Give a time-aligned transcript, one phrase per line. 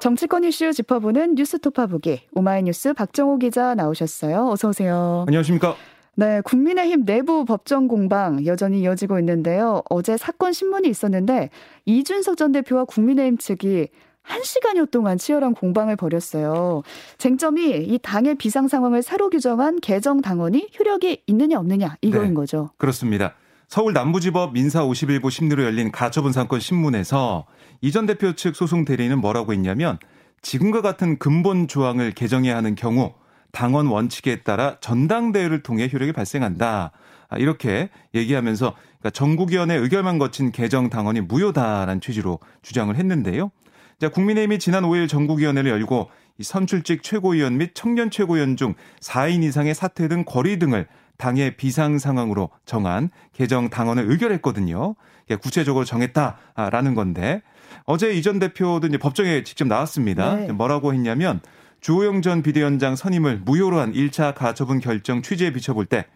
[0.00, 4.48] 정치권 이슈 짚어보는 뉴스 토파 보기 오마이뉴스 박정호 기자 나오셨어요.
[4.48, 5.26] 어서 오세요.
[5.28, 5.76] 안녕하십니까?
[6.16, 9.82] 네, 국민의힘 내부 법정 공방 여전히 이어지고 있는데요.
[9.90, 11.50] 어제 사건 신문이 있었는데
[11.84, 13.88] 이준석 전 대표와 국민의힘 측이
[14.26, 16.82] 1시간여 동안 치열한 공방을 벌였어요.
[17.18, 22.70] 쟁점이 이 당의 비상 상황을 새로 규정한 개정 당원이 효력이 있느냐 없느냐 이거인 네, 거죠.
[22.78, 23.34] 그렇습니다.
[23.70, 27.46] 서울 남부지법 민사 51부 심리로 열린 가처분 사건 신문에서
[27.80, 29.96] 이전 대표 측 소송 대리인은 뭐라고 했냐면
[30.42, 33.14] 지금과 같은 근본 조항을 개정해야 하는 경우
[33.52, 36.90] 당원 원칙에 따라 전당대회를 통해 효력이 발생한다.
[37.28, 43.52] 아, 이렇게 얘기하면서 그러니까 전국위원회 의결만 거친 개정 당원이 무효다라는 취지로 주장을 했는데요.
[44.00, 49.76] 자, 국민의힘이 지난 5일 전국위원회를 열고 이 선출직 최고위원 및 청년 최고위원 중 4인 이상의
[49.76, 50.88] 사퇴 등 거리 등을
[51.20, 54.96] 당의 비상 상황으로 정한 개정 당원을 의결했거든요.
[55.40, 57.42] 구체적으로 정했다라는 건데
[57.84, 60.34] 어제 이전 대표도 이제 법정에 직접 나왔습니다.
[60.34, 60.52] 네.
[60.52, 61.40] 뭐라고 했냐면
[61.80, 66.06] 주호영 전 비대위원장 선임을 무효로 한 1차 가처분 결정 취지에 비춰볼 때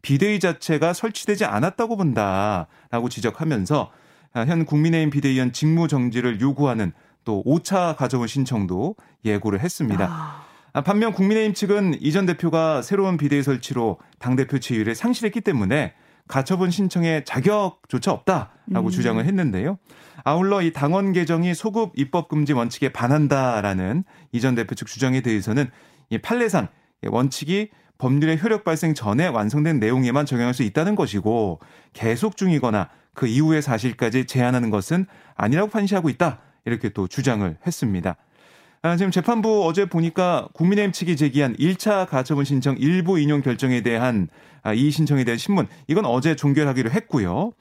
[0.00, 3.90] 비대위 자체가 설치되지 않았다고 본다라고 지적하면서
[4.34, 6.92] 현 국민의힘 비대위원 직무 정지를 요구하는
[7.24, 10.08] 또 5차 가처분 신청도 예고를 했습니다.
[10.10, 10.51] 아.
[10.74, 15.92] 아, 반면 국민의힘 측은 이전 대표가 새로운 비대위 설치로 당대표 지위를 상실했기 때문에
[16.28, 18.90] 가처분 신청에 자격조차 없다라고 음.
[18.90, 19.78] 주장을 했는데요.
[20.24, 25.68] 아울러 이 당원 개정이 소급 입법 금지 원칙에 반한다라는 이전 대표 측 주장에 대해서는
[26.08, 26.68] 이 판례상
[27.06, 31.60] 원칙이 법률의 효력 발생 전에 완성된 내용에만 적용할 수 있다는 것이고
[31.92, 36.40] 계속 중이거나 그 이후의 사실까지 제한하는 것은 아니라고 판시하고 있다.
[36.64, 38.16] 이렇게 또 주장을 했습니다.
[38.84, 44.26] 아, 지금 재판부 어제 보니까 국민의힘 측이 제기한 1차 가처분 신청 일부 인용 결정에 대한
[44.64, 47.52] 아, 이 신청에 대한 신문 이건 어제 종결하기로 했고요.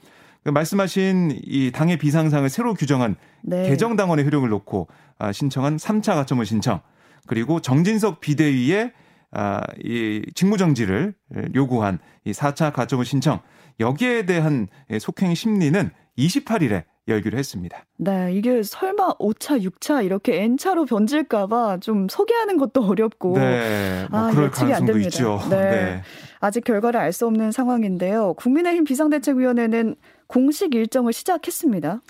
[0.44, 3.70] 그 말씀하신 이 당의 비상상을 새로 규정한 네.
[3.70, 4.88] 개정당원의 효력을 놓고
[5.20, 6.82] 아, 신청한 3차 가처분 신청
[7.28, 8.92] 그리고 정진석 비대위의
[9.32, 11.14] 아, 이 직무정지를
[11.54, 13.42] 요구한 이 4차 가처분 신청
[13.80, 14.68] 여기에 대한
[15.00, 17.86] 속행 심리는 28일에 열기로 했습니다.
[17.98, 23.38] 네, 이게 설마 5차, 6차 이렇게 N차로 변질까봐 좀 소개하는 것도 어렵고.
[23.38, 25.40] 네, 뭐 아, 그럴 가능성도 있죠.
[25.50, 25.58] 네.
[25.58, 26.02] 네.
[26.40, 28.34] 아직 결과를 알 수 없는 상황인데요.
[28.36, 29.96] 국민의힘 비상대책위원회는
[30.28, 32.02] 공식 일정을 시작했습니다.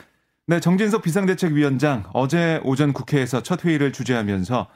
[0.48, 4.68] 네, 정진석 비상대책위원장 어제 오전 국회에서 첫 회의를 주재하면서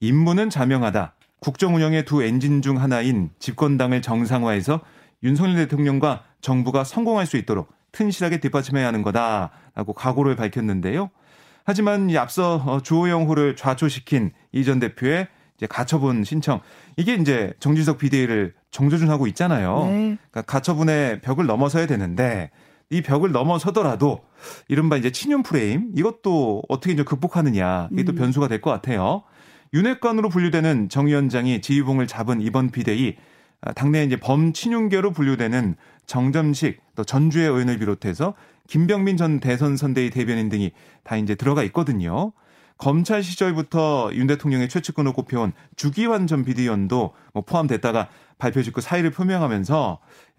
[0.00, 1.14] 임무는 자명하다.
[1.40, 4.80] 국정 운영의 두 엔진 중 하나인 집권당을 정상화해서
[5.22, 11.10] 윤석열 대통령과 정부가 성공할 수 있도록 튼실하게 뒷받침해야 하는 거다라고 각오를 밝혔는데요.
[11.64, 16.60] 하지만 앞서 어, 주호영 호를 좌초시킨 이 전 대표의 이제 가처분 신청
[16.96, 19.84] 이게 이제 정진석 비대위를 정조준하고 있잖아요.
[19.84, 20.16] 네.
[20.30, 22.50] 그러니까 가처분의 벽을 넘어서야 되는데
[22.88, 24.24] 이 벽을 넘어서더라도
[24.68, 28.16] 이른바 이제 친윤 프레임 이것도 어떻게 이제 극복하느냐 이게 또 음.
[28.16, 29.22] 변수가 될 것 같아요.
[29.74, 33.22] 윤핵관으로 분류되는 정 위원장이 지휘봉을 잡은 이번 비대위 아,
[33.74, 35.76] 당내 이제 범친윤계로 분류되는
[36.06, 38.34] 정점식 또 전주의 의원을 비롯해서
[38.68, 40.72] 김병민 전 대선 선대위 대변인 등이
[41.02, 42.32] 다 이제 들어가 있거든요.
[42.78, 49.98] 검찰 시절부터 윤 대통령의 최측근으로 꼽혀온 주기환 전 비대위원도 뭐 포함됐다가 발표 직후 사의를 표명하면서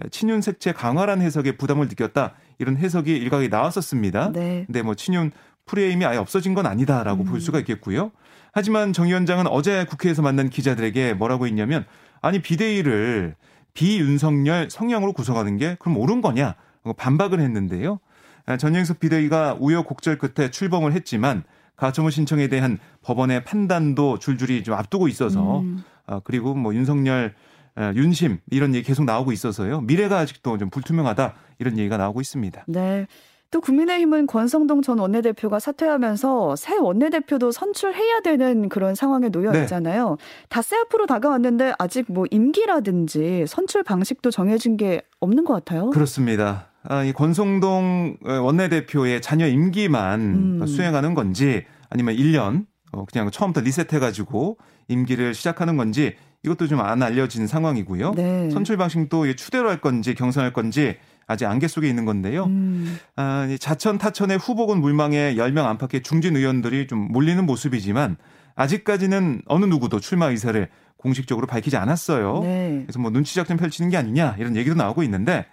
[0.10, 4.32] 친윤 색채 강화란 해석에 부담을 느꼈다 이런 해석이 일각에 나왔었습니다.
[4.32, 4.64] 네.
[4.66, 5.32] 근데 뭐 친윤
[5.68, 7.26] 프레임이 아예 없어진 건 아니다라고 음.
[7.28, 8.12] 볼 수가 있겠고요.
[8.54, 11.86] 하지만 정 위원장은 어제 국회에서 만난 기자들에게 뭐라고 했냐면
[12.22, 13.36] 아니 비대위를
[13.74, 16.56] 비윤석열 성향으로 구성하는 게 그럼 옳은 거냐
[16.98, 18.00] 반박을 했는데요.
[18.46, 21.44] 아, 전영석 비대위가 우여곡절 끝에 출범을 했지만
[21.76, 25.84] 가처분 신청에 대한 법원의 판단도 줄줄이 좀 앞두고 있어서 음.
[26.06, 27.34] 아, 그리고 뭐 윤석열
[27.76, 29.82] 아, 윤심 이런 얘기 계속 나오고 있어서요.
[29.82, 32.66] 미래가 아직도 좀 불투명하다 이런 얘기가 나오고 있습니다.
[32.68, 33.08] 네.
[33.52, 39.62] 또 국민의힘은 권성동 전 원내대표가 사퇴하면서 새 원내대표도 선출해야 되는 그런 상황에 놓여 네.
[39.62, 40.16] 있잖아요.
[40.18, 40.46] 네.
[40.48, 45.90] 닷새 앞으로 다가왔는데 아직 뭐 임기라든지 선출 방식도 정해진 게 없는 것 같아요.
[45.90, 46.70] 그렇습니다.
[46.84, 50.22] 아, 이 권성동 원내대표의 자녀 임기만
[50.62, 50.66] 음.
[50.66, 54.58] 수행하는 건지 아니면 1년 어, 그냥 처음부터 리셋해가지고
[54.88, 58.14] 임기를 시작하는 건지 이것도 좀 안 알려진 상황이고요.
[58.16, 58.50] 네.
[58.50, 60.98] 선출 방식도 추대로 할 건지 경선할 건지
[61.32, 62.46] 아직 안개 속에 있는 건데요.
[62.46, 62.98] 음.
[63.16, 68.18] 아, 자천 타천의 후보군 물망에 10명 안팎의 중진 의원들이 좀 몰리는 모습이지만
[68.56, 70.68] 아직까지는 어느 누구도 출마 의사를
[70.98, 72.42] 공식적으로 밝히지 않았어요.
[72.44, 72.82] 네.
[72.84, 75.46] 그래서 뭐 눈치 작전 펼치는 게 아니냐 이런 얘기도 나오고 있는데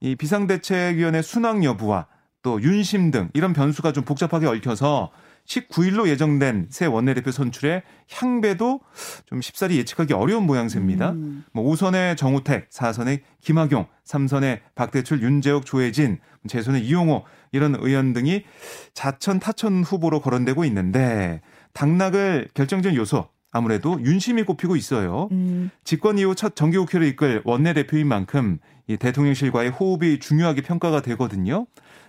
[0.00, 2.06] 이 비상대책위원회 순항 여부와
[2.42, 5.10] 또 윤심 등 이런 변수가 좀 복잡하게 얽혀서
[5.46, 8.80] 19일로 예정된 새 원내대표 선출의 향배도
[9.26, 11.12] 좀 쉽사리 예측하기 어려운 모양새입니다.
[11.12, 11.44] 음.
[11.52, 18.44] 뭐 5선의 정우택, 4선의 김학용, 3선의 박대출, 윤재욱, 조혜진, 재선의 이용호 이런 의원 등이
[18.94, 21.40] 자천 타천 후보로 거론되고 있는데
[21.72, 25.28] 당락을 결정적 요소 아무래도 윤심이 꼽히고 있어요.
[25.32, 25.70] 음.
[25.82, 31.66] 집권 이후 첫 정기국회를 이끌 원내대표인 만큼 이 대통령실과의 호흡이 중요하게 평가가 되거든요.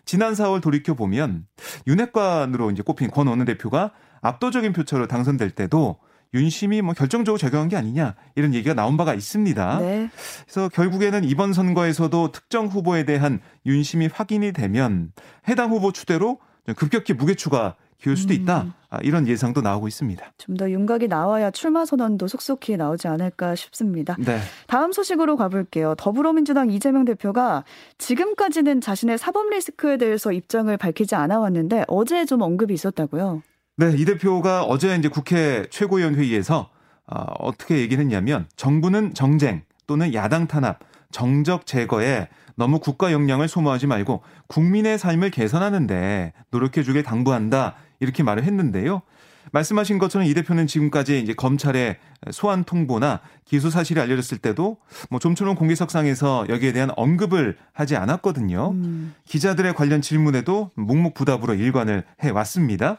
[0.07, 1.45] 지난 4월 돌이켜 보면
[1.85, 5.99] 윤핵관으로 이제 꼽힌 권 원내대표가 압도적인 표차로 당선될 때도
[6.33, 9.79] 윤심이 뭐 결정적으로 적용한 게 아니냐 이런 얘기가 나온 바가 있습니다.
[9.79, 10.09] 네.
[10.43, 15.11] 그래서 결국에는 이번 선거에서도 특정 후보에 대한 윤심이 확인이 되면
[15.47, 16.39] 해당 후보 추대로
[16.75, 18.63] 급격히 무게추가 기울 수도 있다.
[18.63, 18.73] 음.
[18.89, 20.23] 아, 이런 예상도 나오고 있습니다.
[20.37, 24.15] 좀 더 윤곽이 나와야 출마 선언도 속속히 나오지 않을까 싶습니다.
[24.19, 24.39] 네.
[24.67, 25.93] 다음 소식으로 가볼게요.
[25.97, 27.63] 더불어민주당 이재명 대표가
[27.97, 33.41] 지금까지는 자신의 사법 리스크에 대해서 입장을 밝히지 않아 왔는데 어제 좀 언급이 있었다고요.
[33.77, 36.69] 네, 이 대표가 어제 이제 국회 최고위원 회의에서
[37.05, 40.79] 어, 어떻게 얘기를 했냐면 정부는 정쟁 또는 야당 탄압,
[41.11, 47.75] 정적 제거에 너무 국가 역량을 소모하지 말고 국민의 삶을 개선하는데 노력해 주길 당부한다.
[47.99, 49.03] 이렇게 말을 했는데요.
[49.51, 51.97] 말씀하신 것처럼 이 대표는 지금까지 이제 검찰의
[52.31, 54.77] 소환 통보나 기소 사실이 알려졌을 때도
[55.09, 58.71] 뭐 좀처럼 공개석상에서 여기에 대한 언급을 하지 않았거든요.
[58.71, 59.13] 음.
[59.25, 62.97] 기자들의 관련 질문에도 묵묵부답으로 일관을 해 왔습니다.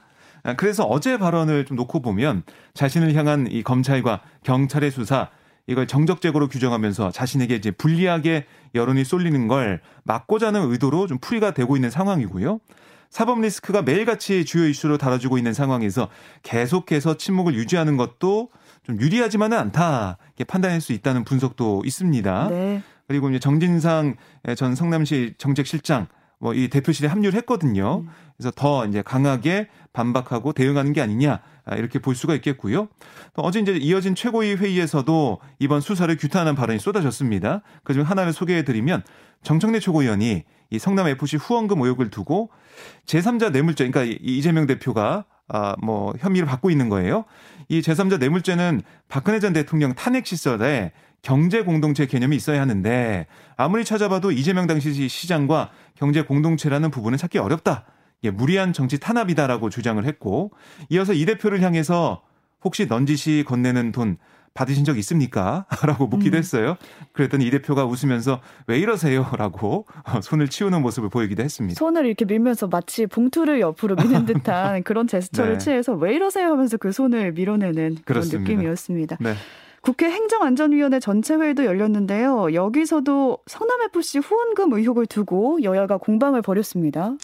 [0.57, 5.29] 그래서 어제 발언을 좀 놓고 보면 자신을 향한 이 검찰과 경찰의 수사
[5.69, 11.77] 이걸 정적제고로 규정하면서 자신에게 이제 불리하게 여론이 쏠리는 걸 막고자 하는 의도로 좀 풀이가 되고
[11.77, 12.59] 있는 상황이고요.
[13.11, 16.09] 사법 리스크가 매일같이 주요 이슈로 다뤄지고 있는 상황에서
[16.43, 18.49] 계속해서 침묵을 유지하는 것도
[18.83, 22.49] 좀 유리하지만은 않다 이렇게 판단할 수 있다는 분석도 있습니다.
[22.49, 22.83] 네.
[23.07, 24.17] 그리고 이제 정진상
[24.57, 26.07] 전 성남시 정책실장
[26.39, 28.05] 뭐 이 대표실에 합류를 했거든요.
[28.07, 28.09] 음.
[28.37, 32.89] 그래서 더 이제 강하게 반박하고 대응하는 게 아니냐 아, 이렇게 볼 수가 있겠고요.
[33.35, 37.63] 또 어제 이제 이어진 최고위 회의에서도 이번 수사를 규탄하는 발언이 쏟아졌습니다.
[37.85, 39.03] 그중 하나를 소개해드리면
[39.43, 42.51] 정청래 최고위원이 이 성남 FC 후원금 의혹을 두고
[43.07, 47.25] 제3자 뇌물죄, 그러니까 이재명 대표가 아, 뭐 혐의를 받고 있는 거예요.
[47.69, 50.93] 이 제3자 뇌물죄는 박근혜 전 대통령 탄핵 시절에
[51.23, 57.85] 경제 공동체 개념이 있어야 하는데 아무리 찾아봐도 이재명 당시 시장과 경제 공동체라는 부분은 찾기 어렵다.
[58.25, 60.53] 예, 무리한 정치 탄압이다라고 주장을 했고
[60.91, 62.23] 이어서 이 대표를 향해서
[62.63, 64.19] 혹시 넌지시 건네는 돈
[64.59, 65.67] 받으신 적 있습니까?
[65.87, 66.39] 라고 묻기도 음.
[66.39, 66.77] 했어요.
[67.13, 69.25] 그랬더니 이 대표가 웃으면서 왜 이러세요?
[69.39, 69.87] 라고
[70.21, 71.79] 손을 치우는 모습을 보이기도 했습니다.
[71.79, 75.59] 손을 이렇게 밀면서 마치 봉투를 옆으로 미는 듯한 그런 제스처를 네.
[75.59, 76.49] 취해서 왜 이러세요?
[76.49, 78.51] 하면서 그 손을 밀어내는 그런 그렇습니다.
[78.51, 79.17] 느낌이었습니다.
[79.21, 79.35] 네.
[79.81, 82.53] 국회 행정안전위원회 전체 회의도 열렸는데요.
[82.53, 87.15] 여기서도 성남FC 후원금 의혹을 두고 여야가 공방을 벌였습니다.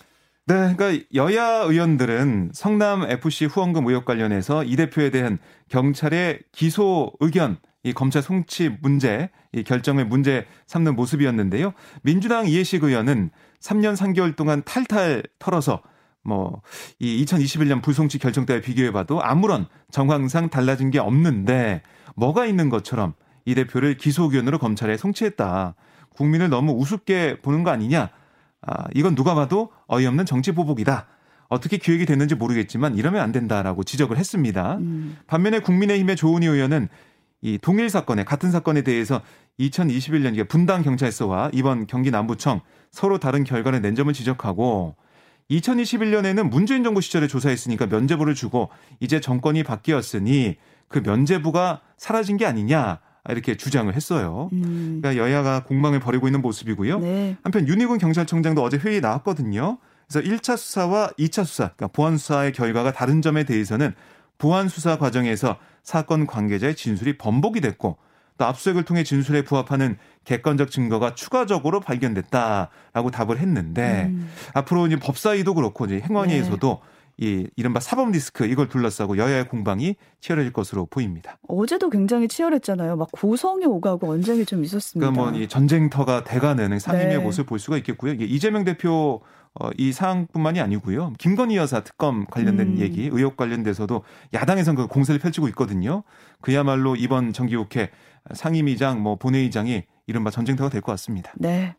[0.46, 5.38] 네, 그러니까 여야 의원들은 성남 FC 후원금 의혹 관련해서 이 대표에 대한
[5.70, 11.73] 경찰의 기소 의견, 이 검찰 송치 문제, 이 결정을 문제 삼는 모습이었는데요.
[12.02, 13.31] 민주당 이해식 의원은
[13.61, 15.81] 3년 3개월 동안 탈탈 털어서
[16.23, 16.61] 뭐,
[16.99, 21.81] 이 2021년 불송치 결정 때와 비교해봐도 아무런 정황상 달라진 게 없는데
[22.17, 23.14] 뭐가 있는 것처럼
[23.46, 25.75] 이 대표를 기소 의견으로 검찰에 송치했다.
[26.11, 28.11] 국민을 너무 우습게 보는 거 아니냐.
[28.66, 31.06] 아, 이건 누가 봐도 어이없는 정치 보복이다.
[31.49, 34.76] 어떻게 기획이 됐는지 모르겠지만 이러면 안 된다라고 지적을 했습니다.
[34.76, 35.16] 음.
[35.26, 36.88] 반면에 국민의힘의 조은희 의원은
[37.43, 39.20] 이 동일 사건에 같은 사건에 대해서
[39.61, 42.60] 2021년 분당 경찰서와 이번 경기 남부청
[42.91, 44.96] 서로 다른 결과를 낸 점을 지적하고
[45.50, 50.56] 2021년에는 문재인 정부 시절에 조사했으니까 면제부를 주고 이제 정권이 바뀌었으니
[50.89, 53.00] 그 면제부가 사라진 게 아니냐
[53.31, 54.50] 이렇게 주장을 했어요.
[54.52, 55.00] 음.
[55.00, 56.98] 그러니까 여야가 공방을 벌이고 있는 모습이고요.
[57.00, 57.36] 네.
[57.43, 59.78] 한편 윤희군 경찰청장도 어제 회의에 나왔거든요.
[60.08, 63.94] 그래서 1차 수사와 2차 수사, 그러니까 보안 수사의 결과가 다른 점에 대해서는
[64.36, 67.96] 보안 수사 과정에서 사건 관계자의 진술이 번복이 됐고
[68.36, 74.28] 또 압수수색을 통해 진술에 부합하는 객관적 증거가 추가적으로 발견됐다라고 답을 했는데 음.
[74.54, 76.94] 앞으로 이제 법사위도 그렇고 이제 행안위에서도 네.
[77.17, 81.39] 이 이른바 사법 리스크 이걸 둘러싸고 여야의 공방이 치열해질 것으로 보입니다.
[81.49, 82.97] 어제도 굉장히 치열했잖아요.
[82.97, 85.11] 막 고성이 오가고 언쟁이 좀 있었습니다.
[85.11, 87.25] 그러니까 뭐이 전쟁터가 돼가는 상임위의 네.
[87.25, 88.13] 모습을 볼 수가 있겠고요.
[88.13, 89.23] 이게 이재명 대표
[89.61, 91.13] 어, 이 사항뿐만이 아니고요.
[91.19, 92.79] 김건희 여사 특검 관련된 음.
[92.79, 94.03] 얘기, 의혹 관련돼서도
[94.33, 96.03] 야당에선 그 공세를 펼치고 있거든요.
[96.41, 97.91] 그야말로 이번 정기국회
[98.33, 101.33] 상임위장, 뭐 본회의장이 이른바 전쟁터가 될 것 같습니다.
[101.37, 101.77] 네.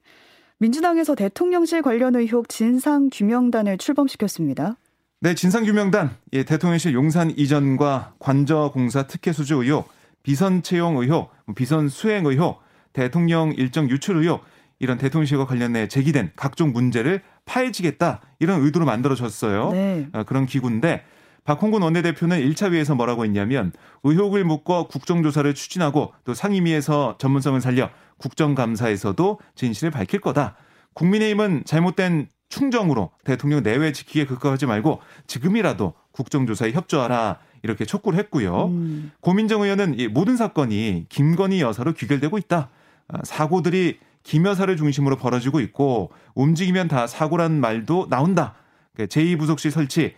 [0.58, 4.78] 민주당에서 대통령실 관련 의혹 진상 규명단을 출범시켰습니다.
[5.22, 9.90] 네, 진상규명단, 예, 대통령실 용산 이전과 관저공사 특혜 수주 의혹,
[10.24, 12.62] 비선 채용 의혹, 뭐 비선 수행 의혹,
[12.94, 14.44] 대통령 일정 유출 의혹,
[14.80, 19.72] 이런 대통령실과 관련해 제기된 각종 문제를 파헤치겠다 이런 의도로 만들어졌어요.
[19.72, 20.08] 네.
[20.12, 21.04] 어, 그런 기구인데
[21.46, 23.72] 박홍근 원내대표는 1차위에서 뭐라고 했냐면
[24.04, 30.56] 의혹을 묻고 국정조사를 추진하고 또 상임위에서 전문성을 살려 국정감사에서도 진실을 밝힐 거다.
[30.94, 38.68] 국민의힘은 잘못된 충정으로 대통령 내외 지키기에 급급하지 말고 지금이라도 국정조사에 협조하라 이렇게 촉구를 했고요.
[38.68, 39.12] 음.
[39.20, 42.70] 고민정 의원은 이 모든 사건이 김건희 여사로 귀결되고 있다.
[43.08, 48.56] 아, 사고들이 김 여사를 중심으로 벌어지고 있고 움직이면 다 사고란 말도 나온다.
[48.96, 50.16] 그 제2부속실 설치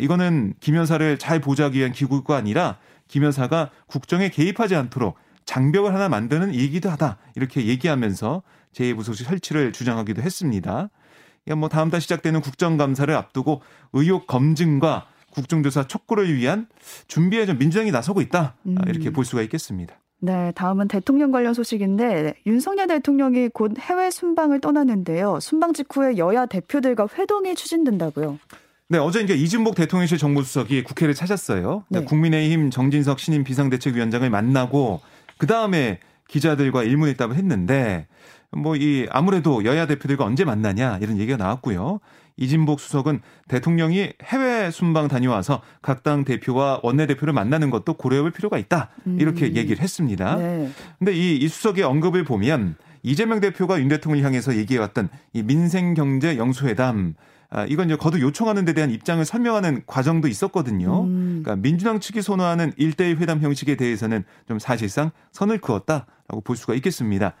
[0.00, 2.78] 이거는 김 여사를 잘 보좌하기 위한 기구가 아니라
[3.08, 7.18] 김 여사가 국정에 개입하지 않도록 장벽을 하나 만드는 일이기도 하다.
[7.36, 8.42] 이렇게 얘기하면서
[8.74, 10.90] 제2부속실 설치를 주장하기도 했습니다.
[11.54, 13.62] 뭐 다음 달 시작되는 국정감사를 앞두고
[13.92, 16.66] 의혹 검증과 국정조사 촉구를 위한
[17.08, 18.54] 준비에 좀 민주당이 나서고 있다.
[18.66, 18.76] 음.
[18.88, 19.94] 이렇게 볼 수가 있겠습니다.
[20.18, 25.40] 네, 다음은 대통령 관련 소식인데 윤석열 대통령이 곧 해외 순방을 떠나는데요.
[25.40, 28.38] 순방 직후에 여야 대표들과 회동이 추진된다고요.
[28.88, 31.84] 네, 어제 이제 이준복 대통령실 정무수석이 국회를 찾았어요.
[31.90, 32.04] 네.
[32.04, 35.00] 국민의힘 정진석 신임 비상대책위원장을 만나고
[35.38, 38.06] 그 다음에 기자들과 일문일답을 했는데
[38.52, 42.00] 뭐 이 아무래도 여야 대표들과 언제 만나냐 이런 얘기가 나왔고요.
[42.38, 48.90] 이진복 수석은 대통령이 해외 순방 다녀와서 각 당 대표와 원내대표를 만나는 것도 고려해볼 필요가 있다.
[49.18, 49.56] 이렇게 음.
[49.56, 50.36] 얘기를 했습니다.
[50.36, 50.70] 네.
[50.98, 56.36] 근데 이, 이 수석의 언급을 보면 이재명 대표가 윤 대통령을 향해서 얘기해왔던 이 민생 경제
[56.36, 57.14] 영수회담
[57.48, 61.04] 아, 이건 이제 거듭 요청하는 데 대한 입장을 설명하는 과정도 있었거든요.
[61.04, 61.40] 음.
[61.42, 67.34] 그러니까 민주당 측이 선호하는 일대일 회담 형식에 대해서는 좀 사실상 선을 그었다라고 볼 수가 있겠습니다.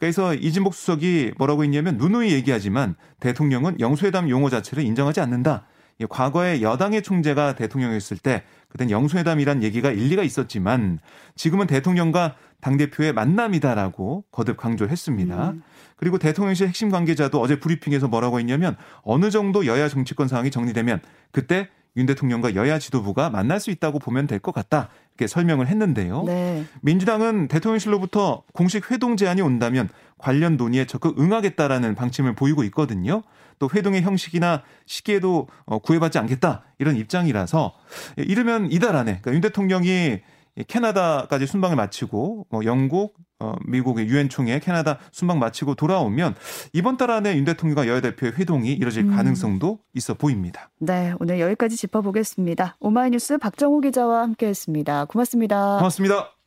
[0.00, 5.66] 그래서 이진복 수석이 뭐라고 했냐면 누누이 얘기하지만 대통령은 영수회담 용어 자체를 인정하지 않는다.
[6.08, 11.00] 과거에 여당의 총재가 대통령이었을 때 그땐 영수회담이란 얘기가 일리가 있었지만
[11.36, 15.50] 지금은 대통령과 당대표의 만남이다라고 거듭 강조를 했습니다.
[15.50, 15.62] 음.
[15.96, 21.68] 그리고 대통령실 핵심 관계자도 어제 브리핑에서 뭐라고 했냐면 어느 정도 여야 정치권 상황이 정리되면 그때
[21.96, 24.88] 윤 대통령과 여야 지도부가 만날 수 있다고 보면 될 것 같다.
[25.14, 26.22] 이렇게 설명을 했는데요.
[26.24, 26.64] 네.
[26.80, 33.22] 민주당은 대통령실로부터 공식 회동 제안이 온다면 관련 논의에 적극 응하겠다라는 방침을 보이고 있거든요.
[33.58, 37.74] 또 회동의 형식이나 시기에도 어, 구애받지 않겠다 이런 입장이라서
[38.16, 40.20] 이르면 이달 안에 그러니까 윤 대통령이
[40.66, 46.34] 캐나다까지 순방을 마치고 뭐 영국, 어, 미국의 유엔 총회, 캐나다 순방 마치고 돌아오면
[46.72, 49.16] 이번 달 안에 윤 대통령과 여야 대표의 회동이 이뤄질 음.
[49.16, 50.70] 가능성도 있어 보입니다.
[50.78, 52.76] 네, 오늘 여기까지 짚어보겠습니다.
[52.80, 55.06] 오마이뉴스 박정호 기자와 함께했습니다.
[55.06, 55.76] 고맙습니다.
[55.78, 56.39] 고맙습니다.